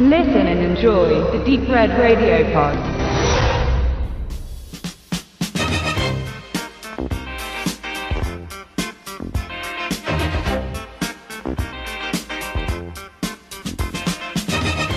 Listen 0.00 0.46
and 0.46 0.60
enjoy 0.60 1.08
the 1.32 1.44
Deep 1.44 1.68
Red 1.68 1.90
Radio 1.98 2.44
Pod. 2.52 2.78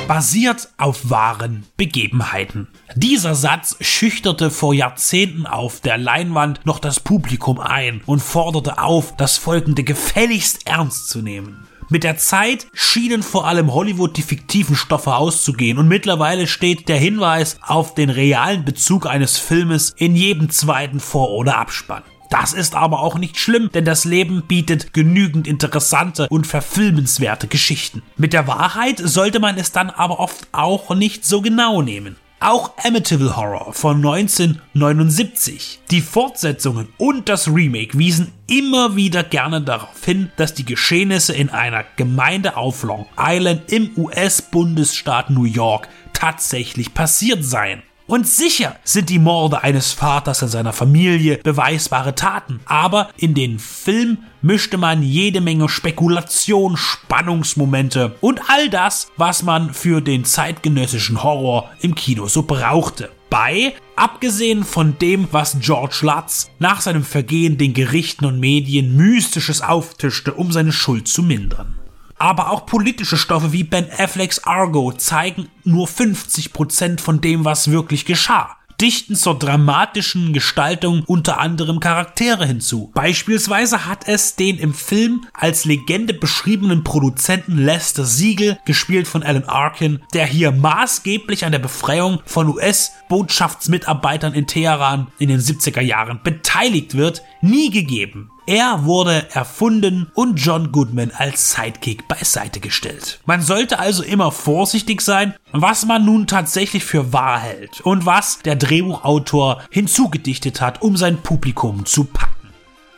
basiert 0.08 0.68
auf 0.78 1.10
wahren 1.10 1.66
Begebenheiten. 1.78 2.68
Dieser 2.96 3.34
Satz 3.34 3.78
schüchterte 3.80 4.52
vor 4.52 4.76
Jahrzehnten 4.76 5.48
auf 5.48 5.80
der 5.80 5.98
Leinwand 5.98 6.66
noch 6.66 6.78
das 6.78 7.00
Publikum 7.00 7.60
ein 7.60 8.02
und 8.06 8.20
forderte 8.20 8.78
auf, 8.78 9.16
das 9.16 9.38
Folgende 9.38 9.84
gefälligst 9.84 10.68
ernst 10.68 11.10
zu 11.10 11.24
nehmen. 11.24 11.66
Mit 11.92 12.06
der 12.06 12.16
Zeit 12.16 12.68
schienen 12.74 13.22
vor 13.22 13.46
allem 13.46 13.74
Hollywood 13.74 14.16
die 14.16 14.22
fiktiven 14.22 14.78
Stoffe 14.78 15.14
auszugehen 15.14 15.78
und 15.78 15.90
mittlerweile 15.90 16.48
steht 16.48 16.88
der 16.88 16.96
Hinweis 16.96 17.60
auf 17.62 17.96
den 17.96 18.10
realen 18.10 18.64
Bezug 18.64 19.06
eines 19.06 19.38
Filmes 19.38 19.94
in 19.98 20.16
jedem 20.16 20.50
zweiten 20.50 21.02
Vor- 21.02 21.32
oder 21.32 21.58
Abspann. 21.58 22.04
Das 22.30 22.54
ist 22.54 22.76
aber 22.76 23.02
auch 23.02 23.18
nicht 23.18 23.38
schlimm, 23.38 23.70
denn 23.74 23.84
das 23.84 24.06
Leben 24.06 24.44
bietet 24.48 24.94
genügend 24.94 25.50
interessante 25.50 26.30
und 26.30 26.48
verfilmenswerte 26.48 27.48
Geschichten. 27.48 28.04
Mit 28.16 28.32
der 28.32 28.48
Wahrheit 28.48 29.02
sollte 29.04 29.42
man 29.42 29.58
es 29.58 29.74
dann 29.74 29.90
aber 29.90 30.22
oft 30.22 30.48
auch 30.54 30.96
nicht 30.96 31.26
so 31.26 31.42
genau 31.42 31.82
nehmen. 31.82 32.16
Auch 32.44 32.72
Amityville 32.84 33.38
Horror 33.38 33.72
von 33.72 33.98
1979, 33.98 35.82
die 35.92 36.02
Fortsetzungen 36.02 36.88
und 36.98 37.30
das 37.30 37.48
Remake 37.48 37.96
wiesen 38.00 38.32
immer 38.48 38.96
wieder 38.96 39.24
gerne 39.24 39.62
darauf 39.62 40.04
hin, 40.04 40.32
dass 40.38 40.56
die 40.56 40.66
Geschehnisse 40.66 41.34
in 41.36 41.52
einer 41.52 41.86
Gemeinde 41.98 42.58
auf 42.58 42.82
Long 42.82 43.06
Island 43.16 43.72
im 43.72 43.92
US-Bundesstaat 43.96 45.30
New 45.30 45.44
York 45.44 45.88
tatsächlich 46.14 46.96
passiert 46.96 47.46
seien. 47.46 47.84
Und 48.12 48.28
sicher 48.28 48.76
sind 48.84 49.10
die 49.10 49.20
Morde 49.20 49.64
eines 49.64 49.94
Vaters 49.94 50.42
in 50.42 50.50
seiner 50.50 50.74
Familie 50.74 51.38
beweisbare 51.38 52.14
Taten, 52.14 52.60
aber 52.66 53.08
in 53.16 53.34
den 53.34 53.58
Film 53.58 54.18
mischte 54.42 54.78
man 54.78 55.02
jede 55.02 55.40
Menge 55.40 55.70
Spekulation, 55.70 56.76
Spannungsmomente 56.76 58.18
und 58.20 58.42
all 58.50 58.70
das, 58.70 59.08
was 59.16 59.44
man 59.44 59.74
für 59.74 60.02
den 60.02 60.26
zeitgenössischen 60.26 61.24
Horror 61.24 61.72
im 61.80 61.96
Kino 61.96 62.28
so 62.28 62.44
brauchte. 62.44 63.10
Bei, 63.30 63.76
abgesehen 63.96 64.66
von 64.66 64.98
dem, 65.00 65.30
was 65.32 65.56
George 65.62 66.00
Lutz 66.02 66.52
nach 66.60 66.82
seinem 66.82 67.06
Vergehen 67.06 67.58
den 67.58 67.74
Gerichten 67.74 68.26
und 68.26 68.42
Medien 68.42 68.98
mystisches 68.98 69.62
auftischte, 69.62 70.34
um 70.34 70.52
seine 70.52 70.74
Schuld 70.74 71.08
zu 71.08 71.24
mindern. 71.24 71.81
Aber 72.22 72.52
auch 72.52 72.68
politische 72.68 73.18
Stoffe 73.18 73.52
wie 73.52 73.64
Ben 73.64 73.88
Afflecks 73.98 74.44
Argo 74.44 74.92
zeigen 74.92 75.50
nur 75.64 75.88
50% 75.88 77.00
von 77.00 77.20
dem, 77.20 77.46
was 77.46 77.72
wirklich 77.72 78.06
geschah 78.06 78.58
dichten 78.80 79.16
zur 79.16 79.38
dramatischen 79.38 80.34
Gestaltung 80.34 81.04
unter 81.06 81.40
anderem 81.40 81.80
Charaktere 81.80 82.48
hinzu. 82.48 82.90
Beispielsweise 82.96 83.86
hat 83.86 84.08
es 84.08 84.36
den 84.36 84.58
im 84.58 84.74
Film 84.74 85.26
als 85.34 85.66
Legende 85.66 86.16
beschriebenen 86.16 86.84
Produzenten 86.84 87.60
Lester 87.60 88.06
Siegel, 88.06 88.58
gespielt 88.66 89.08
von 89.08 89.22
Alan 89.22 89.44
Arkin, 89.44 90.02
der 90.16 90.26
hier 90.26 90.52
maßgeblich 90.52 91.46
an 91.46 91.52
der 91.52 91.60
Befreiung 91.60 92.22
von 92.26 92.48
US-Botschaftsmitarbeitern 92.48 94.34
in 94.34 94.48
Teheran 94.48 95.12
in 95.20 95.30
den 95.30 95.40
70er 95.40 95.82
Jahren 95.82 96.20
beteiligt 96.24 96.98
wird, 96.98 97.22
nie 97.42 97.70
gegeben. 97.70 98.32
Er 98.48 98.86
wurde 98.86 99.28
erfunden 99.34 100.12
und 100.16 100.36
John 100.38 100.72
Goodman 100.72 101.12
als 101.16 101.52
Sidekick 101.52 102.08
beiseite 102.08 102.60
gestellt. 102.60 103.20
Man 103.26 103.42
sollte 103.42 103.78
also 103.78 104.02
immer 104.02 104.32
vorsichtig 104.32 105.02
sein, 105.02 105.36
was 105.52 105.86
man 105.86 106.06
nun 106.06 106.26
tatsächlich 106.26 106.84
für 106.84 107.14
wahr 107.14 107.40
hält 107.40 107.82
und 107.82 108.06
was 108.06 108.40
der 108.40 108.56
Drehbuchautor 108.56 109.62
hinzugedichtet 109.70 110.60
hat, 110.60 110.82
um 110.82 110.98
sein 110.98 111.18
Publikum 111.22 111.86
zu 111.86 112.06
packen. 112.06 112.32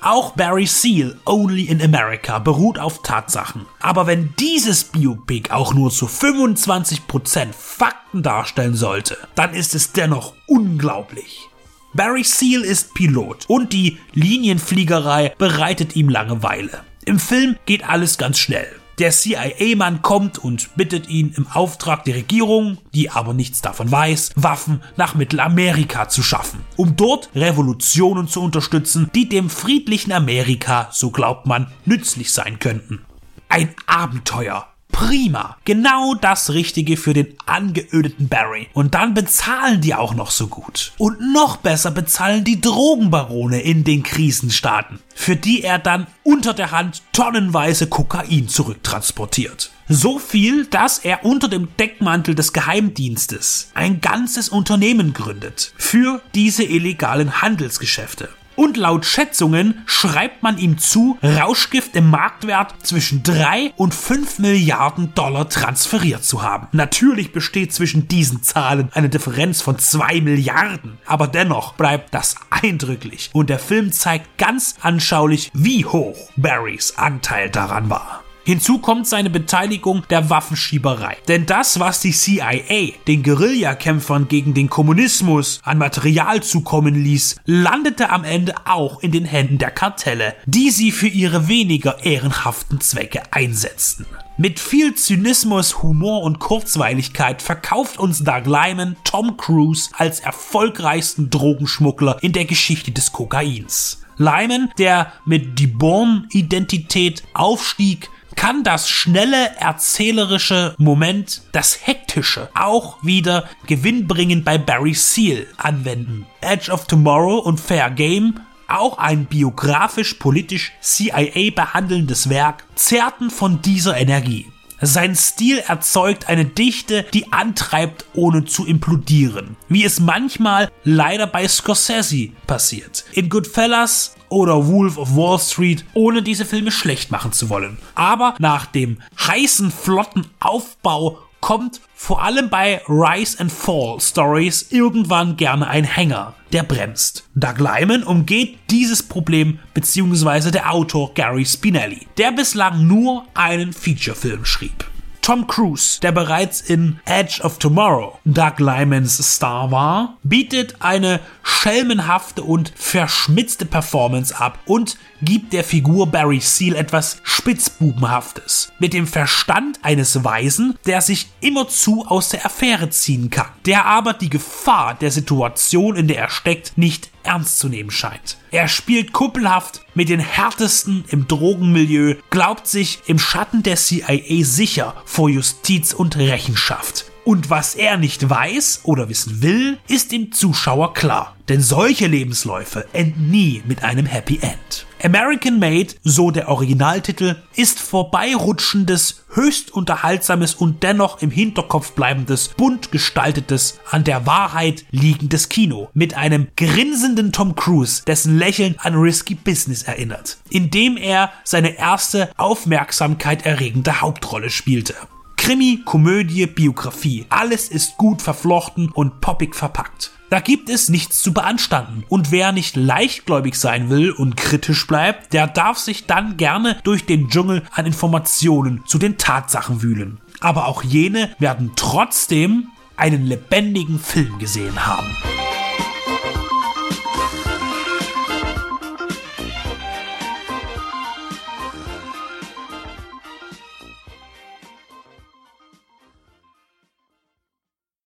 Auch 0.02 0.31
Barry 0.31 0.66
Seal, 0.66 1.18
Only 1.26 1.64
in 1.64 1.81
America, 1.81 2.40
beruht 2.40 2.78
auf 2.78 3.04
Tatsachen. 3.04 3.66
Aber 3.80 4.08
wenn 4.08 4.34
dieses 4.38 4.84
Biopic 4.84 5.50
auch 5.52 5.74
nur 5.74 5.92
zu 5.92 6.08
25% 6.08 7.54
Fakten 7.54 8.22
darstellen 8.22 8.75
sollte, 8.75 9.18
dann 9.36 9.54
ist 9.54 9.75
es 9.75 9.94
dennoch 9.94 10.34
unglaublich. 10.46 11.50
Barry 11.96 12.24
Seal 12.24 12.62
ist 12.62 12.96
Pilot 12.96 13.46
und 13.48 13.72
die 13.72 14.00
Linienfliegerei 14.14 15.36
bereitet 15.38 15.96
ihm 15.96 16.09
Langeweile. 16.09 16.84
Im 17.06 17.20
Film 17.20 17.56
geht 17.68 17.88
alles 17.88 18.18
ganz 18.18 18.40
schnell. 18.40 18.68
Der 18.98 19.12
CIA-Mann 19.12 20.02
kommt 20.02 20.40
und 20.40 20.76
bittet 20.76 21.08
ihn 21.08 21.34
im 21.38 21.46
Auftrag 21.48 22.04
der 22.04 22.16
Regierung, 22.16 22.80
die 22.96 23.12
aber 23.12 23.36
nichts 23.36 23.62
davon 23.62 23.92
weiß, 23.92 24.31
Waffen 24.36 24.81
nach 24.98 25.14
Mittelamerika 25.14 26.09
zu 26.09 26.24
schaffen, 26.24 26.62
um 26.78 26.96
dort 26.96 27.30
Revolutionen 27.36 28.28
zu 28.28 28.42
unterstützen, 28.42 29.12
die 29.14 29.30
dem 29.30 29.52
friedlichen 29.52 30.12
Amerika, 30.12 30.90
so 30.92 31.12
glaubt 31.12 31.46
man, 31.46 31.72
nützlich 31.86 32.31
sein 32.31 32.58
könnten. 32.58 33.06
Ein 33.50 33.75
Abenteuer, 33.86 34.68
Prima. 34.94 35.58
Genau 35.66 36.14
das 36.14 36.52
Richtige 36.52 36.96
für 36.96 37.14
den 37.14 37.36
angeödeten 37.46 38.30
Barry. 38.30 38.70
Und 38.74 38.94
dann 38.94 39.14
bezahlen 39.14 39.81
die 39.81 39.96
auch 39.96 40.14
noch 40.14 40.31
so 40.31 40.48
gut. 40.48 40.94
Und 40.98 41.20
noch 41.34 41.58
besser 41.58 41.92
bezahlen 41.92 42.46
die 42.46 42.62
Drogenbarone 42.62 43.59
in 43.59 43.84
den 43.84 44.04
Krisenstaaten, 44.04 45.00
für 45.14 45.36
die 45.36 45.64
er 45.64 45.80
dann 45.80 46.08
unter 46.24 46.54
der 46.54 46.72
Hand 46.72 47.02
tonnenweise 47.12 47.88
Kokain 47.88 48.48
zurücktransportiert. 48.48 49.72
So 49.90 50.20
viel, 50.20 50.66
dass 50.68 51.00
er 51.00 51.25
unter 51.25 51.50
dem 51.50 51.75
Deckmantel 51.78 52.36
des 52.36 52.54
Geheimdienstes 52.54 53.72
ein 53.74 54.00
ganzes 54.00 54.48
Unternehmen 54.48 55.14
gründet 55.14 55.74
für 55.75 56.22
diese 56.36 56.64
illegalen 56.64 57.42
Handelsgeschäfte. 57.42 58.30
Und 58.56 58.78
laut 58.78 59.06
Schätzungen 59.06 59.81
schreibt 59.86 60.44
man 60.44 60.58
ihm 60.58 60.78
zu, 60.78 61.18
Rauschgift 61.24 61.96
im 61.96 62.09
Marktwert 62.09 62.75
zwischen 62.84 63.24
3 63.24 63.74
und 63.75 63.94
5 63.94 64.40
Milliarden 64.40 65.14
Dollar 65.16 65.50
transferiert 65.50 66.24
zu 66.24 66.41
haben. 66.41 66.68
Natürlich 66.72 67.31
besteht 67.31 67.74
zwischen 67.74 68.08
diesen 68.08 68.44
Zahlen 68.44 68.90
eine 68.94 69.09
Differenz 69.09 69.62
von 69.62 69.80
2 69.80 70.22
Milliarden, 70.22 70.97
aber 71.06 71.28
dennoch 71.28 71.74
bleibt 71.74 72.13
das 72.13 72.36
eindrücklich 72.50 73.30
und 73.34 73.50
der 73.50 73.59
Film 73.59 73.92
zeigt 73.92 74.38
ganz 74.38 74.75
anschaulich, 74.81 75.52
wie 75.53 75.86
hoch 75.86 76.30
Barrys 76.36 76.94
Anteil 76.97 77.50
daran 77.50 77.90
war. 77.90 78.23
Hinzu 78.46 78.80
kommt 78.80 79.08
seine 79.08 79.30
Beteiligung 79.30 80.04
der 80.09 80.30
Waffenschieberei. 80.30 81.16
Denn 81.30 81.46
das, 81.46 81.80
was 81.80 82.02
die 82.02 82.12
CIA 82.12 82.94
den 83.08 83.24
Guerillakämpfern 83.24 84.28
gegen 84.28 84.54
den 84.54 84.70
Kommunismus 84.70 85.62
an 85.64 85.78
Material 85.78 86.44
zukommen 86.44 86.96
ließ, 86.96 87.38
landete 87.46 88.09
am 88.09 88.26
Ende 88.26 88.56
auch 88.66 89.02
in 89.02 89.14
den 89.14 89.24
Händen 89.24 89.59
der 89.59 89.72
Kartelle, 89.72 90.36
die 90.46 90.72
sie 90.72 90.92
für 90.92 91.08
ihre 91.08 91.48
weniger 91.48 92.04
ehrenhaften 92.04 92.81
Zwecke 92.81 93.22
einsetzten. 93.31 94.06
Mit 94.36 94.60
viel 94.60 94.96
Zynismus, 94.96 95.81
Humor 95.81 96.24
und 96.24 96.40
Kurzweiligkeit 96.40 97.42
verkauft 97.42 97.98
uns 97.98 98.24
Doug 98.24 98.46
Lyman 98.46 98.98
Tom 99.06 99.38
Cruise 99.38 99.90
als 99.98 100.20
erfolgreichsten 100.20 101.30
Drogenschmuggler 101.30 102.18
in 102.22 102.34
der 102.34 102.46
Geschichte 102.46 102.92
des 102.92 103.14
Kokains. 103.14 104.02
Lyman, 104.18 104.72
der 104.78 105.14
mit 105.25 105.60
Die 105.60 105.68
Born-Identität 105.68 107.24
aufstieg, 107.34 108.10
kann 108.44 108.66
das 108.66 108.90
schnelle 108.90 109.56
erzählerische 109.58 110.76
Moment, 110.78 111.44
das 111.54 111.88
hektische, 111.88 112.50
auch 112.54 113.02
wieder 113.02 113.48
gewinnbringend 113.68 114.44
bei 114.44 114.58
Barry 114.58 114.96
Seal 114.96 115.48
anwenden. 115.56 116.26
Edge 116.42 116.70
of 116.70 116.84
Tomorrow 116.86 117.38
und 117.38 117.62
Fair 117.62 117.90
Game 117.90 118.42
auch 118.68 118.98
ein 118.98 119.28
biografisch-politisch 119.28 120.74
CIA 120.81 121.52
behandelndes 121.56 122.28
Werk, 122.30 122.66
zerrten 122.75 123.30
von 123.30 123.62
dieser 123.62 123.95
Energie. 123.95 124.53
Sein 124.85 125.15
Stil 125.15 125.59
erzeugt 125.59 126.27
eine 126.27 126.44
Dichte, 126.44 127.06
die 127.13 127.31
antreibt, 127.31 128.03
ohne 128.13 128.44
zu 128.44 128.65
implodieren. 128.65 129.56
Wie 129.69 129.85
es 129.85 130.01
manchmal 130.01 130.69
leider 130.83 131.25
bei 131.25 131.47
Scorsese 131.47 132.31
passiert. 132.47 133.06
In 133.13 133.30
Goodfellas 133.30 134.15
oder 134.27 134.68
Wolf 134.68 134.97
of 134.97 135.15
Wall 135.15 135.39
Street, 135.39 135.85
ohne 135.94 136.21
diese 136.21 136.44
Filme 136.44 136.69
schlecht 136.69 137.12
machen 137.12 137.31
zu 137.31 137.50
wollen. 137.50 137.77
Aber 137.95 138.35
nach 138.39 138.65
dem 138.65 138.97
heißen, 139.25 139.71
flotten 139.71 140.27
Aufbau 140.41 141.19
kommt 141.44 141.81
vor 141.94 142.24
allem 142.24 142.50
bei 142.50 142.81
Rise 142.88 143.38
and 143.42 143.51
Fall 143.51 144.00
Stories 144.00 144.68
irgendwann 144.72 145.36
gerne 145.36 145.68
ein 145.68 145.84
Hänger, 145.84 146.36
der 146.54 146.63
bremst. 146.63 147.28
Doug 147.36 147.57
Lyman 147.57 148.04
umgeht 148.04 148.57
dieses 148.69 149.04
Problem 149.04 149.60
beziehungsweise 149.74 150.51
der 150.51 150.72
Autor 150.72 151.13
Gary 151.13 151.45
Spinelli, 151.45 152.07
der 152.18 152.31
bislang 152.31 152.88
nur 152.88 153.25
einen 153.34 153.74
Featurefilm 153.74 154.45
schrieb. 154.45 154.93
Tom 155.24 155.48
Cruise, 155.48 156.02
der 156.02 156.12
bereits 156.12 156.60
in 156.60 157.00
Edge 157.06 157.40
of 157.44 157.58
Tomorrow 157.58 158.20
Doug 158.25 158.60
Lymans 158.60 159.18
Star 159.36 159.72
war, 159.72 160.18
bietet 160.22 160.75
eine 160.81 161.22
schelmenhafte 161.44 162.44
und 162.44 162.74
verschmitzte 162.75 163.66
Performance 163.66 164.38
ab 164.38 164.60
und 164.66 164.98
gibt 165.22 165.54
der 165.54 165.64
Figur 165.64 166.08
Barry 166.08 166.42
Seal 166.42 166.75
etwas 166.75 167.22
Spitzbubenhaftes. 167.24 168.74
Mit 168.80 168.92
dem 168.92 169.08
Verstand 169.08 169.80
eines 169.81 170.25
Weisen, 170.25 170.78
der 170.86 171.00
sich 171.00 171.30
immerzu 171.40 172.06
aus 172.06 172.28
der 172.28 172.46
Affäre 172.46 172.90
ziehen 172.90 173.30
kann, 173.30 173.48
der 173.66 173.86
aber 173.86 174.12
die 174.12 174.30
Gefahr 174.30 174.94
der 174.94 175.12
Situation, 175.12 175.96
in 175.96 176.10
der 176.10 176.18
er 176.18 176.30
steckt, 176.30 176.78
nicht 176.78 177.12
ernst 177.24 177.60
zu 177.60 177.70
nehmen 177.70 177.92
scheint. 177.92 178.38
Er 178.52 178.68
spielt 178.68 179.14
kuppelhaft 179.14 179.81
mit 179.96 180.10
den 180.10 180.20
härtesten 180.20 181.04
im 181.08 181.28
Drogenmilieu, 181.28 182.16
glaubt 182.30 182.68
sich 182.68 183.00
im 183.08 183.20
Schatten 183.20 183.64
der 183.64 183.75
CIA 183.75 184.44
sicher 184.44 184.96
vor 185.06 185.30
Justiz 185.30 185.94
und 185.94 186.18
Rechenschaft. 186.18 187.03
Und 187.25 187.50
was 187.50 187.75
er 187.75 187.98
nicht 187.98 188.30
weiß 188.30 188.81
oder 188.84 189.08
wissen 189.08 189.42
will, 189.42 189.78
ist 189.88 190.12
dem 190.12 190.31
Zuschauer 190.31 190.94
klar. 190.94 191.36
Denn 191.48 191.62
solche 191.62 192.08
Lebensläufe 192.08 192.86
enden 192.94 193.31
nie 193.31 193.64
mit 193.66 193.84
einem 193.84 194.06
Happy 194.06 194.40
End. 194.42 194.86
American 195.04 195.60
Made, 195.60 195.96
so 196.04 196.31
der 196.31 196.48
Originaltitel, 196.48 197.36
ist 197.56 197.81
vorbeirutschendes, 197.81 199.25
höchst 199.34 199.72
unterhaltsames 199.72 200.56
und 200.56 200.84
dennoch 200.84 201.22
im 201.22 201.30
Hinterkopf 201.30 201.92
bleibendes, 201.92 202.50
bunt 202.50 202.94
gestaltetes, 202.94 203.80
an 203.92 204.06
der 204.06 204.26
Wahrheit 204.26 204.86
liegendes 204.92 205.50
Kino 205.50 205.90
mit 205.94 206.14
einem 206.14 206.48
grinsenden 206.56 207.34
Tom 207.34 207.56
Cruise, 207.56 208.04
dessen 208.06 208.38
Lächeln 208.38 208.76
an 208.80 208.96
Risky 208.96 209.36
Business 209.36 209.84
erinnert, 209.84 210.38
indem 210.50 210.96
er 210.96 211.31
seine 211.44 211.78
erste 211.78 212.30
Aufmerksamkeit 212.38 213.46
erregende 213.46 214.00
Hauptrolle 214.00 214.50
spielte. 214.50 214.96
Krimi, 215.44 215.81
Komödie, 215.84 216.45
Biografie, 216.45 217.25
alles 217.28 217.68
ist 217.68 217.98
gut 217.98 218.22
verflochten 218.22 218.90
und 218.90 219.19
poppig 219.19 219.57
verpackt. 219.57 220.12
Da 220.30 220.40
gibt 220.40 220.69
es 220.69 220.88
nichts 220.88 221.22
zu 221.22 221.34
beanstanden. 221.34 222.06
Und 222.07 222.31
wer 222.31 222.54
nicht 222.54 222.78
leichtgläubig 222.78 223.56
sein 223.56 223.90
will 223.90 224.12
und 224.12 224.38
kritisch 224.38 224.88
bleibt, 224.88 225.34
der 225.34 225.48
darf 225.48 225.80
sich 225.80 226.06
dann 226.06 226.38
gerne 226.38 226.78
durch 226.86 227.06
den 227.06 227.28
Dschungel 227.28 227.62
an 227.74 227.86
Informationen 227.86 228.86
zu 228.86 228.98
den 228.98 229.18
Tatsachen 229.18 229.81
wühlen. 229.81 230.22
Aber 230.40 230.66
auch 230.66 230.81
jene 230.81 231.36
werden 231.40 231.74
trotzdem 231.75 232.69
einen 232.95 233.25
lebendigen 233.25 234.00
Film 234.00 234.40
gesehen 234.40 234.86
haben. 234.86 235.07